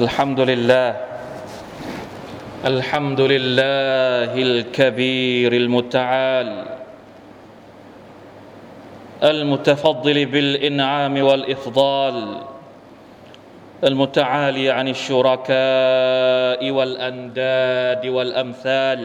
[0.00, 0.96] الحمد لله
[2.64, 6.64] الحمد لله الكبير المتعال
[9.22, 12.16] المتفضل بالإنعام والإفضال
[13.84, 19.00] المتعالي عن الشركاء والأنداد والأمثال.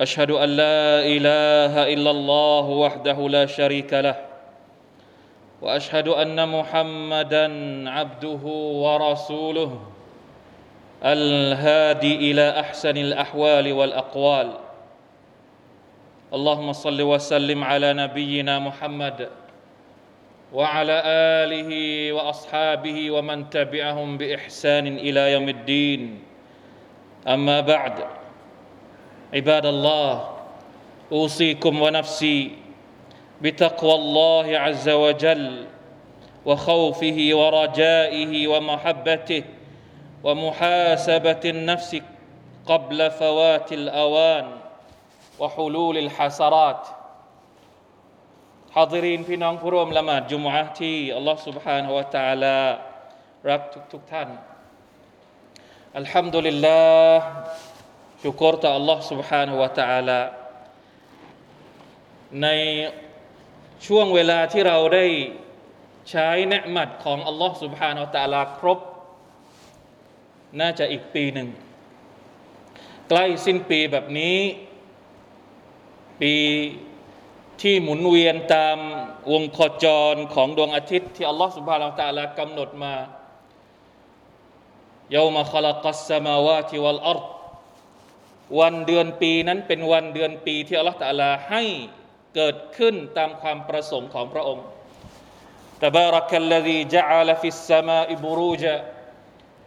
[0.00, 4.27] أشهد أن لا إله إلا الله وحده لا شريك له
[5.62, 7.46] وأشهد أن محمدا
[7.90, 8.44] عبده
[8.84, 9.80] ورسوله
[11.04, 14.48] الهادي إلى أحسن الأحوال والأقوال.
[16.34, 19.28] اللهم صل وسلم على نبينا محمد
[20.52, 20.96] وعلى
[21.44, 21.70] آله
[22.12, 26.22] وأصحابه ومن تبعهم بإحسان إلى يوم الدين.
[27.28, 28.04] أما بعد
[29.34, 30.14] عباد الله
[31.12, 32.67] أوصيكم ونفسي
[33.41, 35.65] بتقوى الله عز وجل
[36.45, 39.43] وخوفه ورجائه ومحبته
[40.23, 41.91] ومحاسبه النفس
[42.65, 44.45] قبل فوات الاوان
[45.39, 46.83] وحلول الحسرات
[48.75, 52.57] حاضرين พี่น้องผู้ร่วมละหมาดจุมอะห์ที่อัลลอฮ์ سبحانه และ تعالى
[53.49, 53.61] รัก
[53.93, 54.29] ทุกๆท่าน
[55.97, 56.81] อัลฮัมดุลิลลา
[57.15, 57.23] ห์
[58.23, 60.19] ชุกรต่อ Allah سبحانه และ تعالى
[62.41, 62.47] ใน
[63.86, 65.06] ช่วงเวลาที่เราได้
[66.10, 68.78] ใช้เนืหมัดของอัลลอฮ์สุบฮานาอตาลาครบ
[70.60, 71.48] น่าจะอีกปีหนึ่ง
[73.08, 74.38] ใกล้สิ้นปีแบบนี้
[76.20, 76.34] ปี
[77.62, 78.78] ที่หมุนเวียนตาม
[79.32, 82.94] วงคอจรของดวงอาทิตย์ที่อัลลอฮ์สุบฮานาอตาลากำหนดมา
[85.12, 87.20] เยาวมาคลกัสมาวาทิวัลอัร
[88.58, 91.62] วันเดือนปีนั้นเป็นวันเดือนปีที่อัลลอฮฺตาลาให้
[92.34, 94.66] เกิดขึ้นตามความประสงค์ของพระองค์
[95.86, 98.76] تبارك الذي جعل في السماء بروجا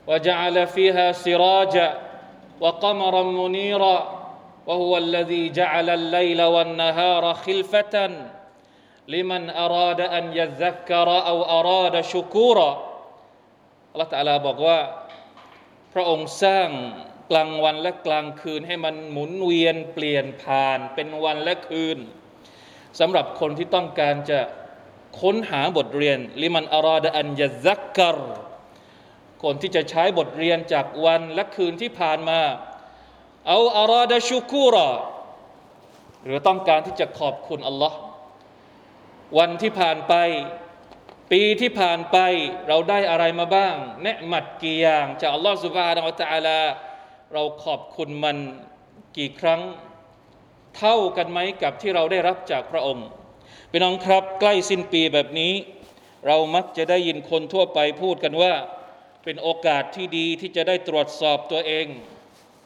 [0.08, 1.90] وجعل فيها سراجا
[2.60, 3.98] وقمرا منيرا
[4.68, 7.96] وهو الذي جعل الليل والنهار خلفة
[9.08, 12.72] لمن أراد أن يذكر أو أراد شكورا
[13.96, 14.80] الله تعالى บอกว่า
[15.94, 16.70] พระองค์สร้าง
[17.32, 21.98] กลางวันและกลางคืนให้มันหมุนเวียนเปลี่ยนผ่านเป็นวันและคืน
[23.00, 24.40] สำหรับคนที่ต้องการจะ
[25.22, 28.18] ค้นหาบทเรียน ลิมันอาราดอันยะซักกร
[29.44, 32.40] คนที่จะใช้บทเรียนจากวันและคืนที่ผ่านมา
[33.48, 34.90] เอาอาราดชูกูรอ
[36.24, 37.98] หรือต้องการที่จะขอบคุณอัลลอฮ์
[39.38, 40.14] วันที่ผ่านไป
[41.32, 42.18] ปีที่ผ่านไป
[42.68, 46.62] เราได้อะไรมาบ้างเนืหมัดกี่อย่างจากอัลลอฮ์สุบฮานอัลตะอาลา
[47.34, 48.38] เราขอบคุณมัน
[49.18, 49.62] กี่ครั้ง
[50.78, 53.08] เท่ากันไหมกับที่เราได้รับจากพระองค์
[53.72, 55.54] พี่น้องครับใกล้สิ้นปีแบบนี้
[56.28, 58.54] เรามักจะได้ยินคนทั่วไปพูดกันว่า
[59.24, 61.86] เป็นโอกาสที่ดีที่จะได้ตรวจสอบตัวเอง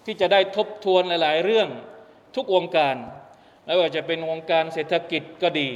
[0.06, 1.70] ที่จะได้ทบทวนหลาย ๆ เรื่อง
[2.36, 2.96] ทุกวงการ
[3.66, 5.70] ไม่ว่าจะเป็นวงการเศรษฐกิจก็ดี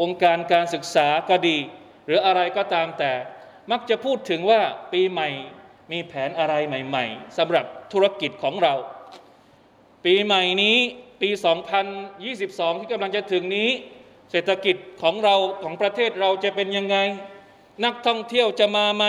[0.00, 1.56] วงการการศึกษาก็ดี
[2.06, 3.12] หรืออะไรก็ตามแต่
[3.70, 4.60] มักจะพูดถึงว่า
[4.92, 5.28] ปีใหม่
[5.92, 8.74] มีแผนอะไรใหม่ ๆสำหรับธุรกิจของเรา
[10.04, 10.78] ปีใหม่นี้
[11.20, 11.30] ปี
[12.04, 13.70] 2022 ที่กำลังจะถึงนี้
[14.30, 16.96] เศรษฐกิจของเราของประเทศเราจะเป็นยังไง
[17.84, 19.04] นักท่องเที่ยวจะมาไหม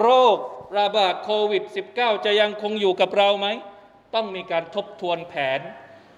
[0.00, 0.36] โรค
[0.78, 1.62] ระบาดโควิด
[1.94, 3.48] -19 จะยังคงอยู่กับเราไหม
[4.14, 5.60] ต้องมีการทบทวนแผน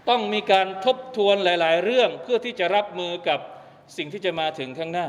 [0.08, 3.40] ต้องมีการทบทวนหลาย ๆ เรื่องเพื่อที่จะรับมือกับ
[3.96, 5.08] สิ่งที่จะมาถึงข้างหน้า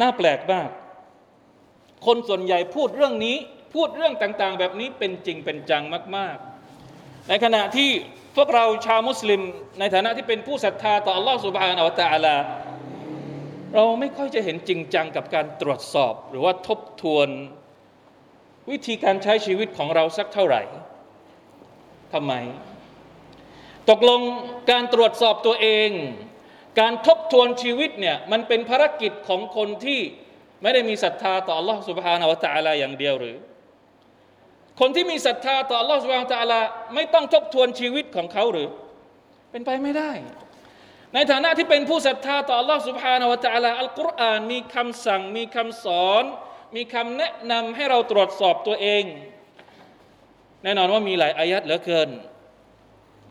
[0.00, 0.68] น่าแปลกมาก
[2.06, 3.36] คนส่วนใหญ่พูดเรื่องนี้
[3.74, 5.84] พูดเรื่องต่าง ๆ แบบนี้เป็นจริงเป็นจัง
[6.16, 6.36] มาก
[6.82, 7.90] ๆ ในขณะที่
[8.35, 9.41] พวกเราชาวมุสลิม
[9.79, 12.35] ในฐานะที่เป็นผู้ศรัทธาต่อ Allah سبحانه และ تعالى
[13.75, 17.27] เราไม่ค่อยจะเห็นจริงจังกับการตรวจสอบ หรือว่าทบทวน
[18.71, 20.61] วิธีการใช้ชีวิตของเราสักเท่าไหร่
[22.13, 22.33] ทำไม
[23.89, 24.21] ตกลง
[24.71, 25.89] การตรวจสอบตัวเอง
[26.79, 29.99] การทบทวนชีวิตเนี่ยมันเป็นภารกิจของคนที่
[30.61, 33.35] ไม่ได้มีศรัทธาต่อ Allah سبحانه และ تعالى อย่างเดียวหรือ
[34.79, 36.59] คนที่มีศรัทธาต่อ Allah سبحانه และ تعالى
[36.95, 38.69] ไม่ต้องทบทวนชีวิตของเขาหรือ
[39.51, 40.11] เป็นไปไม่ได้
[41.13, 46.23] ในฐานะที่เป็นผู้ศรัทธาต่อ Allah سبحانه และ تعالى อัลกุรอานมีคำสั่งมีคำสอน
[46.75, 49.03] มีคำแนะนำให้เราตรวจสอบตัวเอง
[50.63, 52.09] แน่นอนว่ามีหลายอายัดเหลือเกิน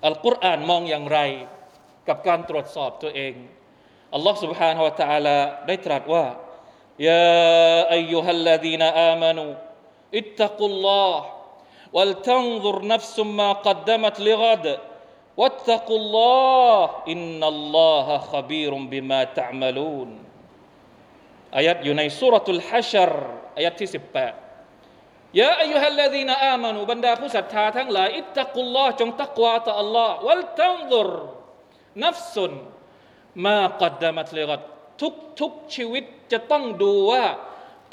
[0.06, 1.19] อัลกุรอานมองอย่างไร
[2.08, 3.34] กับการตรวจสอบตัวเอง
[4.14, 6.25] อัลลอฮ์ سبحانه และ تعالى ได้ตรัสว่า
[7.08, 7.28] يا
[7.98, 9.50] أيها الذين آمنوا
[10.14, 11.14] اتقوا الله
[11.93, 14.66] ولتنظر نفس ما قدمت لغد
[15.37, 20.10] واتقوا الله إن الله خبير بما تعملون
[21.56, 23.12] อายัดอยู่ในสุรทูลฮัชร
[23.56, 23.90] อายัดที่
[24.62, 31.08] 18 ยาอายุฮัลลดีนอามานูบรรดาผู้ศรัทธาทั้งหลายอิตตักุลลอฮ์จงตักวาต่อ Allah วัลตันซุร
[32.04, 32.52] นัฟสุน
[33.46, 34.60] มากัดดามัตเลกัด
[35.00, 37.25] ทุกทุกชีวิตจะต้องดูว่า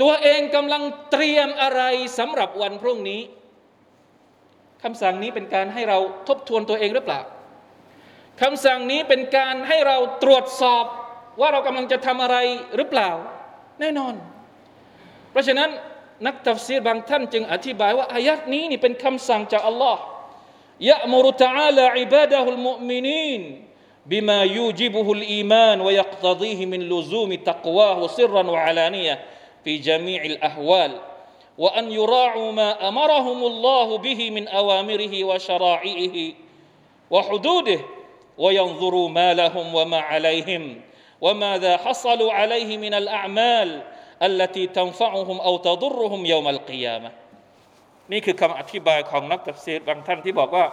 [0.02, 1.82] ตัวเองกำลังเตรียมอะไร
[2.20, 3.22] สำหรับวันพรุ่งนี้
[4.84, 5.98] คำสั่งนี้เป็นการให้เรา
[6.28, 7.22] ทบทวนตัวเองหรือเปล่า
[8.42, 10.86] คำสั่งนี้เป็นการให้เราตรวจสอบ
[11.40, 12.38] ว่าเรากำลังจะทำอะไร
[12.76, 13.10] หรือเปล่า
[13.80, 14.14] แน่นอน
[15.32, 15.70] เพราะฉะนั้น
[16.28, 20.02] นักตัฟซีรบางท่านจึงอธิบายว่าอายัดนี้นี่เป็นคำสั่งจากอัลลอฮ์
[20.90, 23.44] ยะมุรุตะอาลาอิบาดะฮุลมุมินีน
[24.06, 29.16] بما يوجبه الإيمان ويقتضيه من لزوم تقواه سرا وعلانية
[29.68, 30.92] في جميع الأحوال
[31.58, 36.18] وأن يراعوا ما أمرهم الله به من أوامره وشرائعه
[37.12, 37.80] وحدوده
[38.38, 40.82] وينظروا ما لهم وما عليهم
[41.22, 43.70] وماذا حصلوا عليه من الأعمال
[44.24, 47.12] التي تنفعهم أو تضرهم يوم القيامة
[48.12, 50.66] นี่คือคำอธิบายของนักตัฟซีรบางท่านที่บอกว่า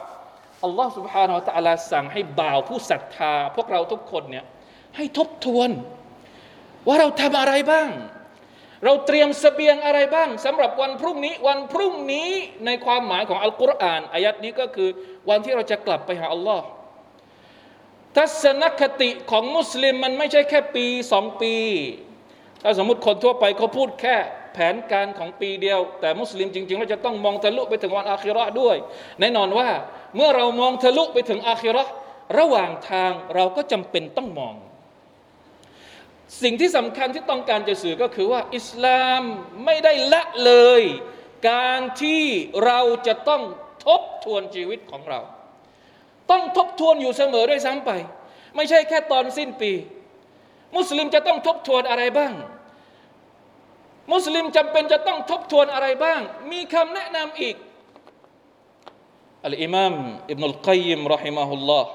[0.65, 4.45] อัลลอฮ์ سبحانه และ تعالى สั่งให้บ่าวผู้ศรัทธา พวกเราทุกคนเนี่ย
[4.97, 5.71] ให้ทบทวน
[6.87, 7.89] ว่าเราทำอะไรบ้าง
[8.84, 12.30] เราเตรียมสเสบียงอะไรบ้างสำหรับวันพรุ่งนี้ วันพรุ่งนี้
[12.66, 14.90] ในความหมายของอัลกุรอานอายัดนี้ก็คือ
[15.30, 16.66] วันที่เราจะกลับไปหาอัลลอฮ์
[18.16, 21.56] ทัศนคติของมุสลิมมันไม่ใช่แค่ปีสองปี
[22.64, 24.16] ถ้าสมมติคนทั่วไปเขาพูดแค่
[24.54, 28.76] แผนการของปีเดียว แต่มุสลิมจริงๆเราจะต้องมองทะลุไปถึงวันอาคิราะห์ด้วย
[29.20, 29.70] แน่นอนว่า
[30.16, 31.92] เมื่อเรามองทะลุไปถึงอาคิราะห์
[32.38, 34.56] ระหว่างทางเราก็จำเป็นต้องมอง
[36.42, 39.24] สิ่งที่สำคัญที่ต้องการจะสื่อก็คือว่า อิสลาม
[39.66, 40.84] ไม่ได้ละเลย
[41.50, 42.24] การที่
[42.66, 43.42] เราจะต้อง
[43.86, 45.20] ทบทวนชีวิตของเรา
[46.32, 47.92] ต้องทบทวนอยู่เสมอด้วยซ้ำไป
[48.56, 49.72] ไม่ใช่แค่ตอนสิ้นปี
[50.76, 52.34] มุสลิมจะต้องทบทวนอะไรบ้าง
[54.14, 56.20] มุสลิมจำเป็นจะต้องทบทวนอะไรบ้าง
[56.52, 57.56] มีคำแนะนำอีก
[59.46, 59.94] อัลอิมาม
[60.32, 61.90] อิบนุลกัยมรอฮิมาฮุลลอฮ์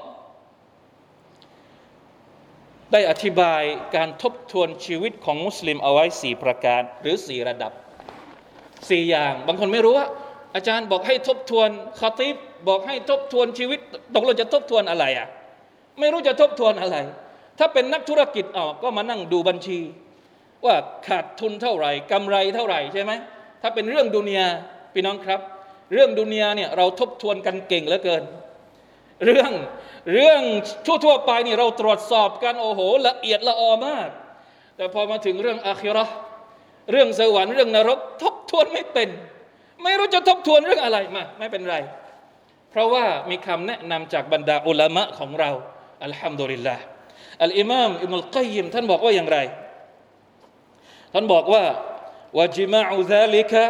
[2.91, 3.63] ได้อธิบาย
[3.95, 7.71] การทบทวนชีวิตของมุสลิมเอาไว้สี่ประการหรือสี่ระดับ
[8.89, 10.07] สี่อย่าง บางคนไม่รู้ว่า
[10.55, 12.35] อาจารย์บอกให้ทบทวนคาติบ
[12.67, 13.79] บอกให้ทบทวนชีวิต
[14.15, 15.27] ตกลงจะทบทวนอะไรอะ
[15.99, 16.97] ไม่รู้จะทบทวนอะไร
[17.59, 19.79] ถ้าเป็นนักธุรกิจออกก็มานั่งดูบัญชี
[20.65, 20.75] ว่า
[21.07, 23.11] ขาดทุนเท่าไหร่กำไรเท่าไหร่ใช่ไหม
[23.61, 24.47] ถ้าเป็นเรื่องดุนยา
[24.93, 25.39] พี่น้องครับ
[25.93, 28.23] เรื่องดุนยาเนี่ยเราทบทวนกันเก่งเหลือเกิน
[29.24, 29.50] เรื่อง
[30.12, 30.42] เรื่อง
[30.86, 34.08] ทั่วๆไปนี่เราตรวจสอบกันโอ้โห ละเอียดละออมาก
[34.76, 36.14] แต่พอมาถึงเรื่องอาคิเราะห์
[36.92, 39.08] เรื่องสวรรค์เรื่องนรก ทบทวนไม่เป็น
[39.82, 41.76] ไม่รู้จะทบทวนเรื่องอะไรมาไม่เป็นไร
[42.70, 45.50] เพราะว่ามีคำแนะนำจากบรรดาอุลามะของเรา
[46.04, 46.82] อัลฮัมดุลิลลาห์
[47.44, 49.38] อัลอิมามอิมุลกัยยิมท่านบอกว่าอย่างไร
[51.12, 51.64] ท่านบอกว่า
[52.38, 53.64] วะจิมาอุซาลิกะ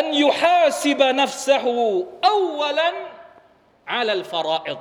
[0.00, 1.66] أن يحاسب نفسه
[2.34, 2.90] أولا
[3.93, 4.73] อาลัลฟาราอิ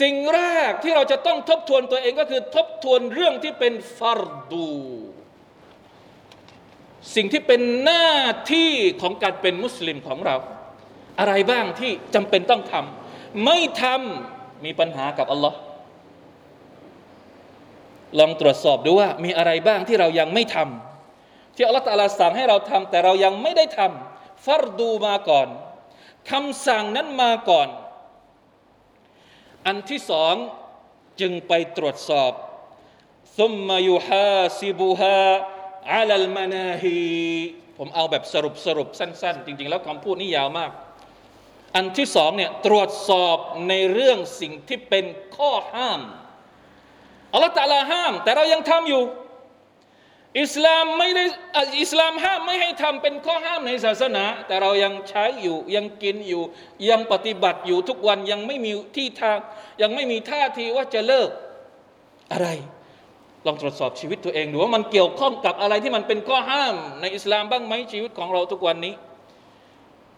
[0.00, 4.68] สิ่งแรกที่เราจะต้องทบทวนตัวเองก็คือทบทวนเรื่องที่เป็นฟารดู
[7.14, 8.10] สิ่งที่เป็นหน้า
[8.52, 10.36] ที่ของการเป็นมุสลิมของเรา
[11.20, 15.58] อะไรบ้างที่จำเป็นต้องทำไม่ทำมีปัญหากับอัลลอฮ์
[18.18, 25.48] ลองตรวจสอบดูว่ามีอะไรบ้างที่เรายังไม่ทำที่อัลลอฮ์ตาลาสั่งให้เราทำแต่เรายังไม่ได้ทำฟารดูมาก่อน
[26.30, 27.68] คำสั่งนั้นมาก่อน
[29.66, 30.34] อันที่สอง
[31.20, 32.32] จึงไปตรวจสอบ
[33.38, 35.22] ซุมมายูฮาซิบูฮา
[35.92, 36.98] อาลัลมานาฮี
[37.78, 40.70] ผมเอาแบบสรุปสรุปสั้น ๆ จริง ๆ แล้วคำพูดนี่ยาวมาก
[41.74, 43.36] อันที่สองเนี่ยตรวจสอบ
[43.68, 45.04] ในเรื่องสิ่งที่เป็น
[45.36, 46.00] ข้อห้าม
[47.32, 49.02] อัลลอฮฺตะลาห้าม แต่เรายังทำอยู่
[50.40, 51.24] อิสลามไม่ได้
[51.82, 56.42] อิสลามห้ามไม่ให้ทำเป็นข้อห้ามในศาสนา แต่เรายังใช้อยู่ยังกินอยู่
[56.90, 59.38] ยังปฏิบัติอยู่ทุกวันยังไม่มีที่ทาง
[59.82, 61.30] ยังไม่มีท่าทีว่าจะเลิก
[62.32, 62.48] อะไร
[63.46, 68.94] ลองตรวจสอบชีวิตตัวเองดูว่ามันเกี่ยวข้องกับอะไรที่มันเป็นข้อห้าม ในอิสลามบ้างไหมชีวิตของเราทุกวันนี้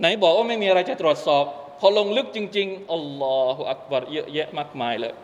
[0.00, 1.44] ไหนบอกว่าไม่มีอะไรจะตรวจสอบ
[1.80, 5.14] พอลงลึกจริงๆอัลลอฮฺอักบารเยอะแยะมากมายเลย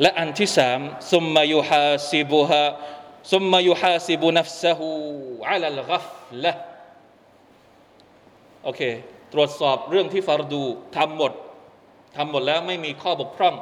[0.00, 0.80] และอันที่สาม
[1.12, 2.64] ซุมมายุฮาซิบุฮา
[3.31, 4.87] ซุมมายุฮาซิบุนัฟซะฮู
[5.49, 6.05] อัลลกัฟ
[6.43, 6.53] ละ
[8.63, 8.81] โอเค
[9.33, 10.63] ตรวจสอบเรื่องที่ฟารดู
[10.95, 11.33] ทำหมด
[12.15, 13.55] ทำหมดแล้วไม่มีข้อบกพร่อง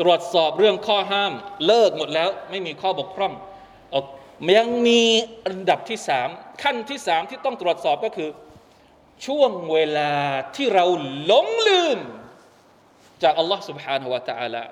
[0.00, 1.32] ตรวจสอบเรื่องข้อห้าม
[1.66, 3.32] เลิกหมดแล้วไม่มีข้อบกพร่อง
[4.58, 5.00] ยังมี
[5.46, 6.28] อันดับที่สาม
[6.62, 8.30] ขั้นที่สามที่ต้องตรวจสอบก็คือ
[9.26, 10.12] ช่วงเวลา
[10.56, 10.84] ที่เรา
[11.24, 11.98] หลงลืม
[13.22, 14.64] จากอัลลอฮ์ سبحانه และ تعالى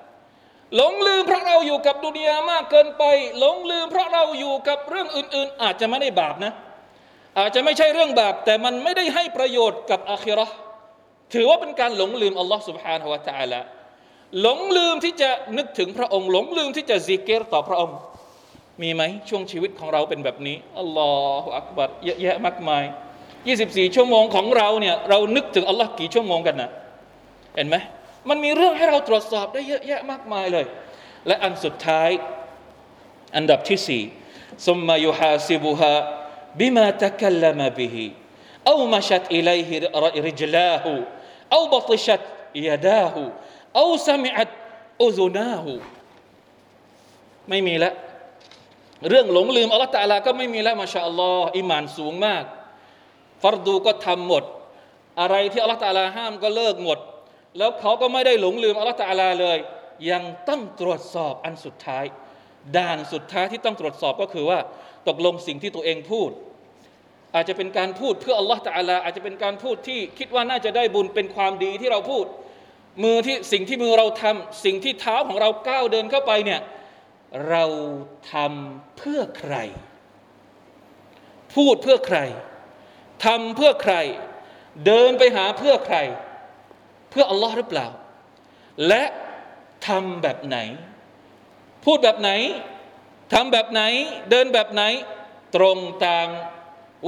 [0.76, 3.04] หลงลืมเพราะเราอยู่กับดุนยามากเกินไป
[3.38, 6.52] หลงลืมเพราะเราอยู่กับเรื่องอื่น ๆ อาจจะไม่ได้บาปนะ
[7.38, 10.54] อาจจะไม่ใช่เรื่องบาปแต่มันไม่ได้ให้ประโยชน์กับอาคิเราะห์
[11.34, 13.60] ถือว่าเป็นการหลงลืมอัลลอฮ์ سبحانه และ تعالى
[14.40, 17.96] หลงลืมที่จะนึกถึงพระองค์ หลงลืมที่จะซิกเกตต่อพระองค์
[18.82, 21.12] มีไหมช่วงชีวิตของเราเป็นแบบนี้อัลลอ
[21.42, 22.84] ฮฺอักบัรเยอะแยะมากมาย
[23.38, 26.70] 24 ชั่วโมงของเราเนี่ยเรานึกถึงอัลลอฮ์กี่ชั่วโมงกันนะ
[27.56, 27.76] เห็นไหม
[28.29, 30.65] มันมีเรื่องให้เราตรวจสอบได้เยอะแยะมากมายเลย
[31.27, 32.09] และอันสุดท้าย
[33.35, 34.03] อันดับที่สี่
[34.67, 35.93] สมมายุฮาซิบุฮา
[36.59, 38.07] บิมาตะกัลลมบิฮี
[38.65, 40.91] เอามาชัดอิเลห์ริจลาหู
[41.51, 42.21] เอาบัตชัด
[42.67, 43.23] ยาดาหู
[43.75, 44.49] เอาสมิอัด
[45.01, 45.73] อุซูนาหู
[47.49, 47.91] ไม่มีละ
[49.09, 52.43] เรื่องหลงลืมอัลลอฮฺตาลาก็ไม่มีแล้วมาชาอัลลอฮ์อิมานสูงมาก
[53.43, 54.43] ฟัรดูก็ทำหมด
[55.21, 56.99] อะไรที่อัลลอฮฺลาห้ามก็เลิกหมด
[57.57, 59.57] แล้วเขาก็ไม่ได้หลงลืมอัลลอฮฺตะอาลาเลย
[60.11, 62.05] ยังต้องตรวจสอบอันสุดท้าย
[62.77, 64.59] ด่านสุดท้ายที่ต้องตรวจสอบก็คือว่า
[65.07, 66.29] ตกลงสิ่งที่ตัวเองพูด
[67.35, 72.25] อาจจะเป็นการพูดเพื่ออัลลอฮฺตะอาลาอาจจะเป็นการพูดที่คิดว่าน่าจะได้บุญเป็นความดีที่เราพูด
[73.03, 76.61] มือที่สิ่งที่มือเราทำสิ่งที่เท้าของเราก้าวเดินเข้าไปเนี่ย
[77.49, 77.65] เรา
[78.33, 79.55] ทำเพื่อใคร
[81.55, 82.19] พูดเพื่อใคร
[83.25, 83.95] ทำเพื่อใคร
[84.85, 85.97] เดินไปหาเพื่อใคร
[87.12, 87.86] เพื่ออัลลอฮ์หรือเปล่า
[88.88, 89.04] และ
[89.86, 90.58] ทำแบบไหน
[91.84, 92.30] พูดแบบไหน
[93.34, 93.82] ทำแบบไหน
[94.30, 94.82] เดินแบบไหน
[95.56, 96.26] ตรงตาม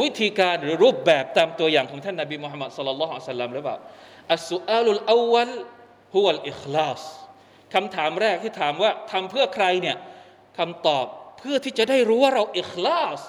[0.00, 3.76] วิธีการหรือรูปแบบตามตัวอย่างของท่านนบีมุฮัมมัดสุลลัลลอฮุอะลัยฮิสลามหรือเปล่า
[4.32, 5.52] อัสสุอาลุลอวัล
[6.14, 7.00] ฮุวัลอิคลาส
[7.74, 9.96] คำถามแรกที่ถามว่าทำเพื่อใครเนี่ย
[10.58, 11.06] คำตอบ
[11.38, 13.20] เพื่อที่จะได้รู้ว่าเราอิคลาส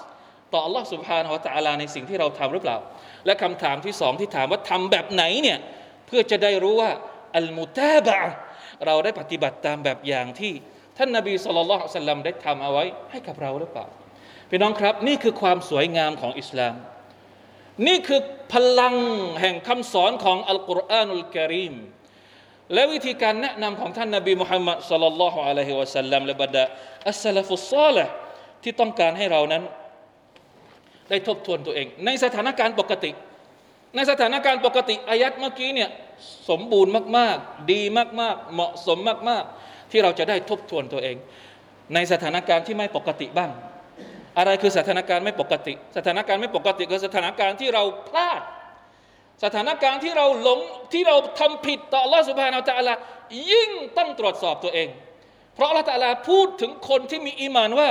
[0.52, 2.78] ต่อ Allah سبحانه และ تعالى ในสิ่งที่เราทำหรือเปล่า
[3.26, 5.58] และคำถามที่สองที่ถามว่าทำแบบไหนเนี่ย
[6.07, 6.91] เพื่อจะได้รู้ว่า
[7.37, 8.17] อัลมุตาบะ
[8.85, 10.53] เราได้ปฏิบัติตามแบบอย่างที่
[10.97, 13.85] ท่านนบีสุลต่านสัลลัมได้ทำเอาไว้ให้กับเราหรือเปล่า
[14.49, 16.75] พี่น้องครับ นี่คือความสวยงามของอิสลาม
[17.87, 18.21] นี่คือ
[18.53, 18.95] พลัง
[19.41, 21.75] แห่งคำสอนของอัลกุรอานุลกิริม
[22.73, 26.63] และวิธีการแนะนำของท่านนบีมุฮัมมัดสลลัลลอฮุอะลัยฮิวะสัลลัมและบรรดา
[27.09, 28.11] อัสลฟุสซาลห์
[28.63, 29.63] ที่ต้องการให้เรานั้น
[31.09, 33.11] ได้ทบทวนตัวเอง ในสถานการณ์ปกติ
[33.95, 35.89] ในสถานการณ์ปกติอายัดเมื่อกี้เนี่ย
[36.49, 37.81] สมบูรณ์มาก ๆ ดี
[38.21, 38.97] มาก ๆ เหมาะสม
[39.29, 41.15] มาก ๆ ที่เราจะได้ทบทวนตัวเอง
[41.93, 43.51] ในสถานการณ์ที่ไม่ปกติบ้าง
[44.37, 48.41] อะไรคือสถานการณ์ไม่ปกติ สถานการณ์ไม่ปกติคือสถานการณ์ที่เราพลาด
[49.43, 50.59] สถานการณ์ที่เราหลง
[50.93, 52.91] ที่เราทำผิดต่อลอสุภาเราจะอะไร
[53.51, 54.87] ยิ่งต้องตรวจสอบตัวเอง
[55.55, 57.89] เพราะละตาลาพูดถึงคนที่มีอีมานว่า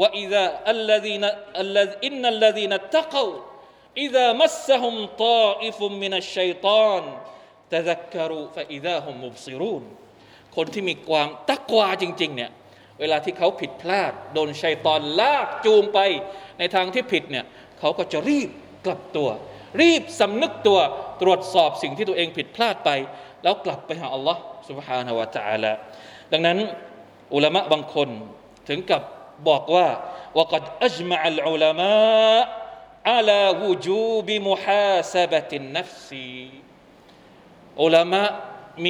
[0.00, 1.24] ว่าอิซาอัลลดีน
[1.60, 3.24] อัลลอินนัลลดีนตะกา
[3.97, 7.17] إذا الذين إن الذين اتقوا إذا مسهم طائف من الشيطان
[7.69, 9.83] تذكروا فإذا هم مبصرون
[10.55, 12.51] คนที่มีความตักวาจริงๆเนี่ย
[12.99, 15.99] เวลาที่เขาผิดพลาด โดนชัยตอนลากจูงไป
[16.59, 17.45] ในทางที่ผิดเนี่ย
[17.79, 18.49] เขาก็จะรีบ
[18.85, 19.29] กลับตัว
[19.81, 20.79] รีบสำนึกตัว
[21.21, 22.89] ตรวจสอบสิ่งที่ตัวเองผิดพลาดไป
[23.43, 25.71] แล้วกลับไปหาอัลลอฮ์ سبحانه และ تعالى
[26.31, 26.57] ดังนั้น
[27.33, 28.09] อุลามะบางคน
[28.67, 29.01] ถึงกับ
[29.47, 29.87] บอกว่า
[30.35, 32.64] وقد أجمع العلماء على وجوب محاسبة النفس อุลามะ
[33.06, 33.08] ม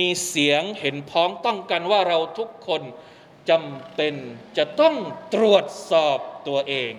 [0.04, 2.82] ีเสียงเห็นพ้องต้องกันว่าเราทุกคน
[3.50, 4.14] จำเป็น
[4.58, 4.94] จะต้อง
[5.34, 6.18] ตรวจสอบ
[6.48, 6.92] ตัวเอง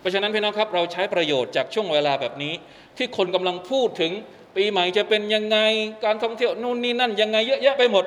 [0.00, 2.54] เพราะฉะนั้นพี่น้องครับเราใช้ประโยชน์จากช่วงเวลาแบบนี้
[2.96, 4.12] ที่คนกำลังพูดถึง
[4.56, 5.58] ปีใหม่จะเป็นยังไง
[6.04, 8.04] การท่องเที่ยวนู่นนี่นั่นยังไงเยอะแยะไปหมด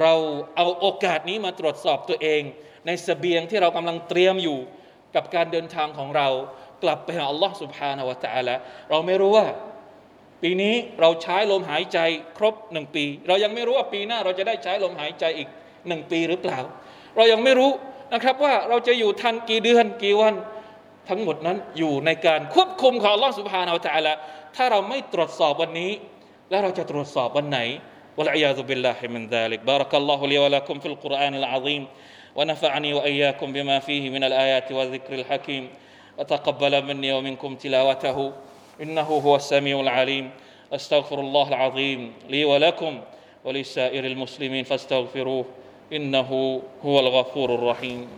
[0.00, 0.14] เรา
[0.56, 2.42] เอาโอกาสนี้มาตรวจสอบตัวเอง
[2.86, 4.58] ในสเสบียงที่เรากำลังเตรียมอยู่
[5.14, 6.28] กับการเดินทางของเรา
[6.83, 8.55] กลับไปหาอัลลอฮ์ سبحانه และ تعالى
[8.89, 9.45] เราไม่รู้ว่า
[10.41, 11.99] ปีนี้เราใช้ลมหายใจ
[12.37, 15.47] ครบหนึ่งปี เรายังไม่รู้ว่าปีหน้าเราจะได้ใช้ลมหายใจอีก
[15.87, 16.59] หนึ่งปีหรือเปล่า
[17.15, 17.71] เรายังไม่รู้
[18.13, 20.35] นะครับว่าเราจะอยู่ทันกี่เดือนกี่วัน
[21.09, 24.13] ทั้งหมดนั้นอยู่ในการควบคุมของ Allah سبحانه และ تعالى
[24.55, 25.91] ถ้าเราไม่ตรวจสอบวันนี้
[26.49, 27.59] แล้วเราจะตรวจสอบวันไหน
[28.17, 31.83] والعياذ بالله من ذلك بارك الله لي ولكم في القرآن العظيم
[32.37, 35.63] ونفعني وإياكم بما فيه من الآيات والذكر الحكيم
[36.20, 38.32] وتقبل مني ومنكم تلاوته.
[38.82, 40.30] إنه هو السميع العليم.
[40.72, 43.00] أستغفر الله العظيم لي ولكم
[43.44, 45.44] ولسائر المسلمين فاستغفروه.
[45.92, 48.08] إنه هو الغفور الرحيم.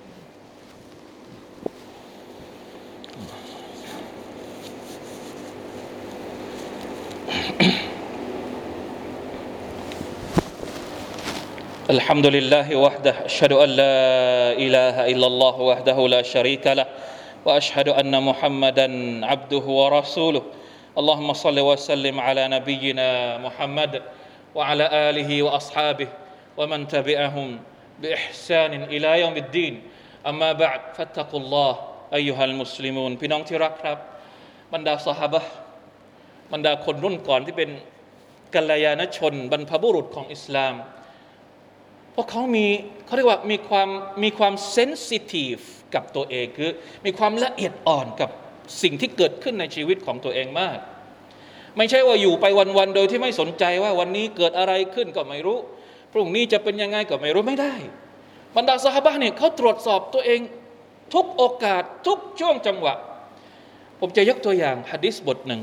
[11.90, 13.14] الحمد لله وحده.
[13.24, 16.86] أشهد أن لا إله إلا الله وحده لا شريك له.
[17.45, 18.87] وأشهد أن محمدا
[19.25, 20.43] عبده ورسوله
[20.97, 24.01] اللهم صل وسلم على نبينا محمد
[24.55, 26.07] وعلى آله وأصحابه
[26.57, 27.59] ومن تبعهم
[28.01, 29.73] بإحسان إلى يوم الدين
[30.27, 31.73] أما بعد فاتقوا الله
[32.13, 33.97] أيها المسلمون พี่น้องที่รักครับ
[34.73, 35.51] บรรดาสหบะห์
[36.53, 37.69] บรรดาคนรุ่นก่อนที่เป็น
[38.55, 40.87] กัลยาณชน บรรพบุรุษของอิสลาม เ
[42.14, 42.66] พราะเขามี
[43.06, 43.88] เขาเรียกว่ามีความ
[44.22, 45.56] มีความเซนซิทีฟ
[45.94, 46.70] กับตัวเองคือ
[47.06, 48.30] มีความละเอียดอ่อนกับ
[48.82, 50.78] สิ่งที่เกิดขึ้นในชีวิตของตัวเองมาก
[51.76, 52.44] ไม่ใช่ว่าอยู่ไป
[52.78, 55.58] วันๆโดยที่ไม่สนใจว่าวันนี้เกิดอะไรขึ้นก็ไม่รู้
[56.12, 57.74] พรุ่งนี้จะเป็นยังไงก็ไม่รู้ไม่ได้
[58.56, 60.40] บรรดาสหบะเนี่ยเขาตรวจสอบตัวเอง
[61.14, 62.94] ทุกโอกาสทุกช่วงจังหวะ
[64.00, 65.62] ผมจะยกตัวอย่างฮะดิษบทหนึ่ง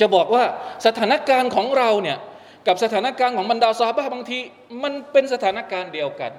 [0.00, 0.44] จะบอกว่า
[0.86, 2.18] สถานการณ์ของเราเนี่ย
[2.66, 4.38] กับสถานการณ์ของบรรดาสหบะบางที
[4.82, 6.32] มันเป็นสถานการณ์เดียวกัน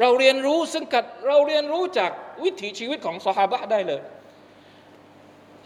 [0.00, 2.10] เราเรียนรู้ซึ่งกัดเราเรียนรู้จาก
[2.44, 4.00] วิถีชีวิตของสหบะได้เลย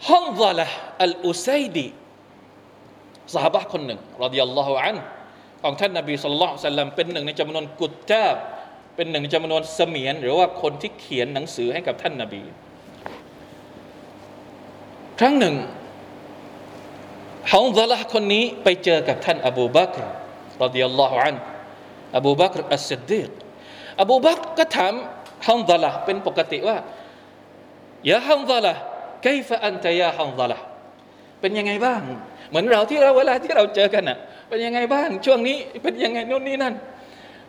[0.07, 0.67] ฮันซาละ
[1.03, 1.87] อัลอุซัยดี
[3.35, 4.97] สหบะคนหนึ่งรดิยัลลอฮุอัน
[5.63, 8.35] ของท่านนบีสุลต่านสัลลัมเป็นหนึ่งในจำนวนกุตตาบ
[8.95, 12.43] เป็นหนึ่งในจำนวนเสมียน หรือว่าคนที่เขียนหนังสือให้กับท่านนบี
[15.19, 15.55] ครั้งหนึ่ง
[17.53, 19.99] ฮาวซาละคนนี้ไปเจอกับท่านอบูบักร
[20.61, 21.35] รดิยัลลอฮุอัน
[22.17, 23.29] อบูบักรอัสซิดดีก
[24.01, 24.93] อบูบักรก็ถาม
[25.47, 26.77] ฮัมซาละเป็นปกติว่า
[28.11, 28.73] ยาฮัมซาละ
[29.25, 30.57] กีฟะอันตยาฮัมซาละ
[31.39, 32.01] เป็นยังไงบ้าง
[32.49, 34.17] เหมือนเราที่เราเวลาที่เราเจอกันอะ
[34.49, 36.73] เป็นยังไงบ้าง ช่วงนี้เป็นยังไงนู่นนี่นั่น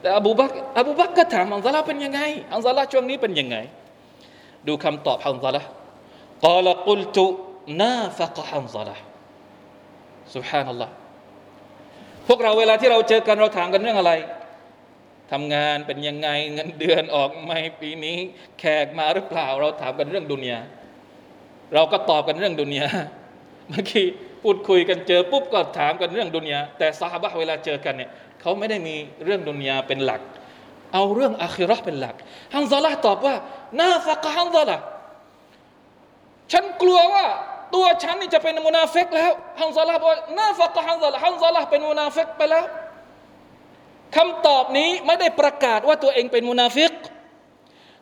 [0.01, 2.21] แต่อบูบักอบูบักก็ถามอังซาลาเป็นยังไง
[2.53, 3.57] อังซาลาช่วงนี้เป็นยังไง
[4.67, 5.63] ดูคำตอบอัลซาละ
[6.47, 7.25] กาลกุลตุ
[7.81, 8.97] นาฟะกฮัมซาละ
[10.35, 10.93] สุฮานัลลอฮ์
[12.29, 14.13] พวกเราเวลาที่เราเจอกันเราถามกันเรื่องอะไร
[15.33, 18.17] ทำงานเป็นยังไงเงินเดือนออกไหมปีนี้
[18.59, 20.59] แขกมาหรือเปล่า เราถามกันเรื่องดุนยา
[21.75, 22.89] เราก็ตอบกันเรื่องดุนยา
[23.69, 24.07] เมื่อกี้
[24.43, 28.11] พูดคุยกันเจอปุ๊บก็ถามกันเรื่องดุนยาแต่ซาบะเวลาเจอกันเนี่ย
[28.41, 28.95] เขาไม่ได้มี
[29.25, 30.21] เรื่องดุนยาเป็นหลัก
[30.93, 32.17] เอาเรื่องอาคิรอเป็นหลัก
[32.55, 33.35] ฮันซาลาตอบว่า
[33.81, 34.77] نافق حنظلة
[36.53, 37.27] ฉันกลัวว่า
[37.75, 42.65] ตัวฉันนี่จะเป็นมุนาฟิกแล้วฮันซาละบอกنافق حنظلة ฮันซาละเป็นมุนาฟิกไปแล้ว
[44.17, 46.93] คำตอบนี้ไม่ได้ประกาศว่าตัวเองเป็นมุนาฟิก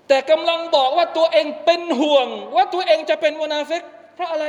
[0.08, 3.82] แต่กำลังบอกว่าตัวเองเป็นห่วง ว่าตัวเองจะเป็นมุนาฟิก
[4.14, 4.46] เพราะอะไร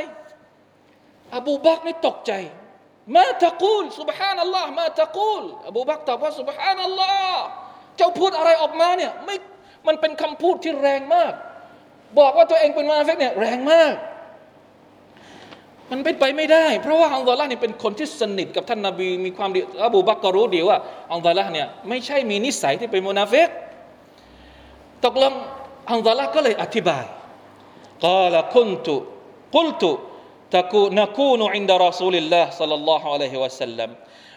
[1.35, 2.31] อบูบักนี่ตกใจ
[3.15, 7.41] ما تقول سبحان الله ما تقول อบูบักตอบว่า سبحان الله
[7.97, 9.35] เจ้าพูดอะไรออกมาเนี่ยไม่
[9.87, 11.33] มันเป็นคำพูดที่แรงมาก
[12.19, 13.93] บอกว่าตัวเองเป็นมุนาฟิกเนี่ยแรงมาก
[15.90, 20.78] มันเป็นไปไม่ได้ เพราะว่าอัลลอฮ์นี่เป็นคนที่สนิทกับท่านนาบี มีความดีอบูบักก็รู้ดีว่า
[21.12, 23.48] อัลลอฮ์เนี่ยไม่ใช่มีนิสัยที่เป็นมุนาฟิก
[25.04, 25.32] ตกลง
[25.90, 27.04] อัลลอฮ์ก็เลยอธิบาย
[28.00, 28.88] قال كنت
[29.52, 29.82] قلت
[30.74, 33.90] نكون عند رسول الله صلى الله عليه وسلم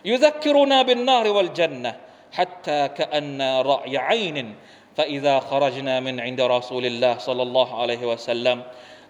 [0.06, 1.96] يذكرنا بالنار والجنة
[2.32, 4.56] حتى كأن رأي عين
[4.96, 8.58] فإذا خرجنا من عند رسول الله صلى الله عليه وسلم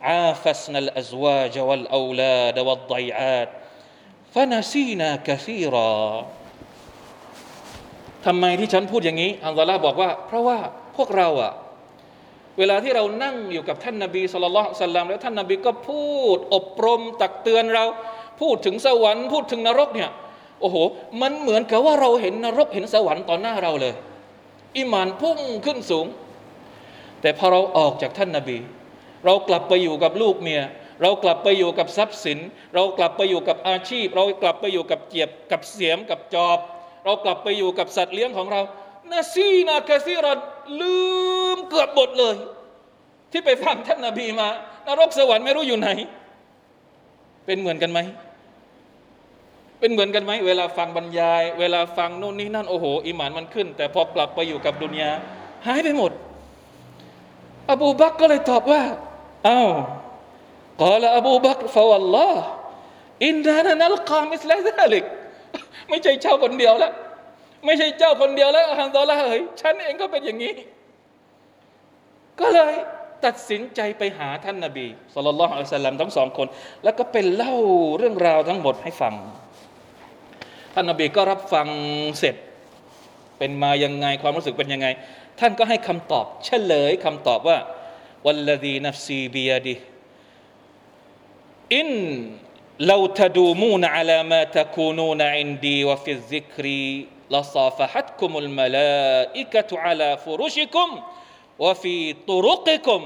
[0.01, 3.49] عافسنا الأزواج والأولاد والضيعات
[4.33, 5.95] فنسينا كثيرا
[8.25, 10.57] ทำไมที่ฉันพูดอย่างนี้อัลลอฮ์บอกว่า เพราะว่า
[10.97, 11.53] พวกเราอะ
[12.57, 17.85] เวลาที่เรานั่งอยู่กับท่านนาบีสุลต่านสัลลัมแล้วท่านนาบีก็พูดอบรมตักเตือนเรา
[18.41, 20.11] พูดถึงสวรรค์พูดถึงนรกเนี่ย
[20.61, 20.77] โอ้โห
[21.21, 23.93] มันเหมือนกับว่าเราเห็นนรกเห็นสวรรค์ต่อหน้าเราเลย
[24.77, 26.05] อิมานพุ่งขึ้นสูง
[27.21, 28.57] แต่พอเราออกจากท่านนาบี
[29.24, 30.62] เรากลับไปอยู่กับลูกเมีย
[31.02, 32.38] เรากลับไปอยู่กับทรัพย์สิน
[32.74, 36.58] เรากลับไปอยู่กับอาชีพ เรากลับไปอยู่กับเจียบกับเสียมกับจอบ
[37.04, 38.60] เรากลับไปอยู่กับสัตว์เลี้ยงของเรา
[39.10, 40.38] นาซีนากะซีรอน
[40.80, 40.96] ลื
[41.56, 42.34] ลืมเกือบหมดเลย
[43.32, 44.48] ที่ไปฟังท่านนาบีมา
[44.86, 45.88] นรกสวรรค์ไม่รู้อยู่ไหน
[47.46, 48.00] เป็นเหมือนกันไหม
[49.80, 55.10] เป็นเหมือนกันไหมเวลาฟังบรรยาย เวลาฟังโน่นนี่นั่นโอ้โหอิหมานมันขึ้น แต่พอกลับไปอยู่กับดุนยา
[55.66, 56.12] หายไปหมด
[57.70, 58.82] อบูบักก็เลยตอบว่า
[59.48, 59.70] อ้าว
[60.80, 62.42] กล่าวอบูบักฟาวัลลอฮ์
[63.26, 65.04] อินนานัลกามิสลาซาลิก
[65.88, 66.92] ไม่ใช่เช่าคนเดียวแล้ว
[67.64, 70.54] ไม่ใช่เจ้าคนเดียวแล้วฮันซอละเฮ้ยฉันเองก็เป็นอย่างนี้
[72.40, 72.74] ก็เลย
[73.24, 76.46] ตัดสินใจไปหาท่านนาบีสุลต่านละอัลสลัมทั้งสองคน
[76.84, 77.54] แล้วก็เป็นเล่า
[77.98, 79.14] เรื่องราวทั้งหมดให้ฟัง
[80.74, 81.66] ท่านนาบีก็รับฟัง
[82.18, 82.36] เสร็จ
[83.38, 84.86] เป็นมายังไงความรู้สึกเป็นยังไง
[85.40, 87.58] ท่านก็ให้คำตอบเฉลยคำตอบว่า
[88.25, 89.75] วัลลดีนัฟซีบียดิ
[91.75, 91.89] อิน
[92.79, 96.65] لو تدومون على ما تكونون عندي وفي الذكر
[97.31, 100.89] لصافحتكم الملائكة على فرشكم
[101.59, 103.01] وفي طرقكم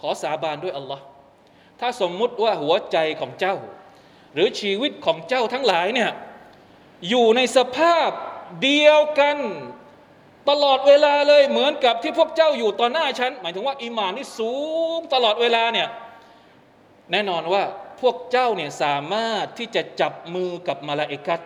[0.00, 1.04] ขอสาบานด้วยอัลลอฮ์
[1.80, 3.56] ถ้าสมมุติว่าหัวใจของเจ้า
[4.34, 6.10] หรือชีวิตของเจ้าทั้งหลายเนี่ย
[7.08, 8.10] อยู่ในสภาพ
[8.62, 9.36] เดียวกัน
[10.49, 14.53] ตลอดเวลาเลยเหมือนกับที่พวกเจ้าอยู่ต่อหน้าฉัน หมายถึงว่าอีหมานนี่สู
[14.97, 15.87] งตลอดเวลาเนี่ย
[17.11, 17.63] แน่นอนว่า
[18.01, 21.39] พวกเจ้าเนี่ยสามารถที่จะจับมือกับมาลาอิกัต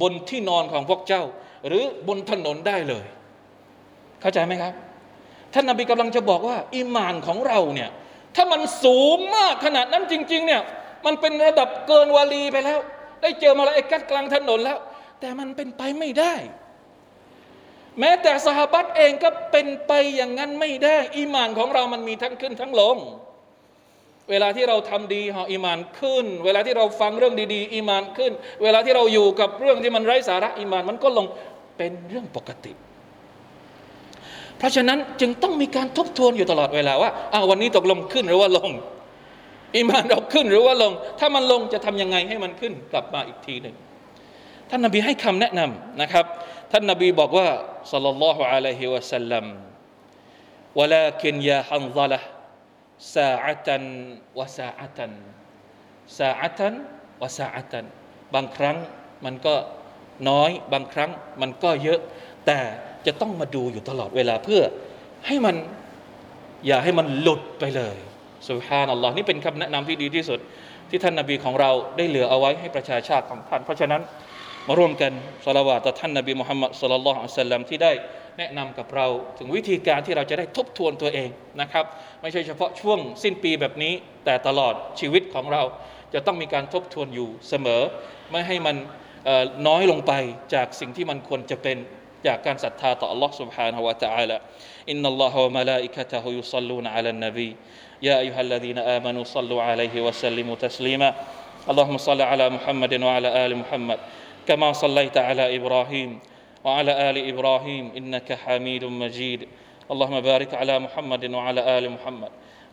[0.00, 1.22] บนที่นอนของพวกเจ้า
[1.66, 3.04] หรือบนถนนได้เลย
[4.20, 4.72] เข้าใจไหมครับ
[5.52, 7.90] ท่านนาบีกำลังจะบอกว่าอีหมานของเราเนี่ย
[8.36, 10.62] ถ้ามันสูงมากขนาดนั้นจริง ๆ เนี่ย
[11.06, 12.78] มันเป็นระดับเกินวาลีไปแล้ว
[13.22, 14.78] ได้เจอมาลาอิกัตกลางถนนแล้ว
[15.20, 16.34] แต่มันเป็นไปไม่ได้
[18.00, 22.98] แม้แต่สหบัตเองก็เป็นไปอย่างนั้นไม่ได้ อีหมานของเรามันมีทั้งขึ้นทั้งลง
[24.30, 28.32] เวลาที่เราทำดีฮะอีมานขึ้น เวลาที่เราฟังเรื่องดี ๆ อีมานขึ้น
[28.62, 31.26] เวลาที่เราอยู่กับเรื่องที่มันไร้สาระอีมานมันก็ลง
[31.76, 32.72] เป็นเรื่องปกติ
[34.58, 38.70] เพราะฉะนั้นจึงต้องมีการทบทวนอยู่ตลอดเวลาว่าอ้าววันนี้ตกลงขึ้นหรือว่าลง
[39.76, 43.76] อีมานเราขึ้นหรือว่าลง ถ้ามันลงจะทำยังไงให้มันขึ้นกลับมาอีกทีหนึ่ง
[44.70, 46.24] ท่านนบีให้คำแนะนำนะครับ
[46.72, 47.46] ท่านนบีบอกว่า
[47.91, 49.45] สัลลัลลอฮุอะลัยฮิวะสัลลัม
[50.79, 52.21] ولكن يا حنظله
[53.13, 53.83] ซาอัตัน
[54.39, 55.11] วะซาอัตัน
[56.17, 56.73] ซาอัตัน
[57.21, 57.85] วะซาอัตัน
[58.33, 58.77] บางครั้ง
[59.25, 59.55] มันก็
[60.29, 61.99] น้อยบางครั้งมันก็เยอะ
[62.45, 62.59] แต่
[63.05, 64.61] จะต้องมาดูอยู่ตลอดเวลาเพื่อ
[65.27, 65.55] ให้มัน
[66.67, 67.97] อย่าให้มันหลุดไปเลย
[68.49, 70.39] สุบฮานัลลอฮ์นี่เป็นคำแนะนำที่ดีที่สุด
[70.89, 74.01] ที่ท่านนาบีของเราได้เหลือเอาไว้ให้ประชาชาติของท่าน เพราะฉะนั้น
[74.67, 75.11] มาร่วมกัน
[75.45, 77.91] สละวาต่อท่านนาบีมุฮัมมัดสุลลัลลอฮุอะลัยฮิวะสัลลัมที่ได้
[78.37, 81.29] แนะนำกับเราถึงวิธีการที่เราจะได้ทบทวนตัวเอง
[81.61, 81.85] นะครับ
[82.21, 83.93] ไม่ใช่เฉพาะช่วงสิ้นปีแบบนี้
[84.25, 85.63] แต่ตลอดชีวิตของเรา
[86.13, 87.81] จะต้องมีการทบทวนอยู่เสมอ
[88.31, 88.75] ไม่ให้มัน
[89.67, 90.13] น้อยลงไป
[90.53, 91.77] จากสิ่งที่มันควรจะเป็น
[92.27, 94.37] จากการศรัทธาต่อ Allah سبحانه และ تعالى
[94.93, 97.51] إن الله وملائكته يصلون على النبي
[98.07, 101.09] يا أيها الذين آمنوا صلوا عليه وسلموا تسليما
[101.71, 103.99] اللهم صل على محمد وعلى آل محمد
[104.50, 106.18] كما صليت على إبراهيم
[106.64, 109.46] وعلى آل إبراهيم إنك حميد مجيد.
[109.90, 112.28] اللهم بارك على محمد وعلى آل محمد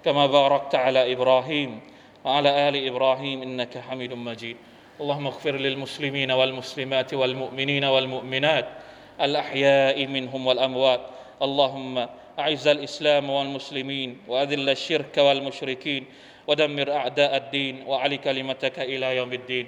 [0.06, 1.80] كما باركت على إبراهيم
[2.26, 4.58] وعلى آل إبراهيم إنك حميد مجيد.
[5.02, 8.68] اللهم اغفر للمسلمين والمسلمات والمؤمنين والمؤمنات
[9.22, 11.02] الأحياء منهم والأموات.
[11.42, 12.08] اللهم
[12.40, 16.06] أعز الإسلام والمسلمين وأذل الشرك والمشركين
[16.48, 19.68] ودمر أعداء الدين وعلي كلمتك إلى يوم الدين.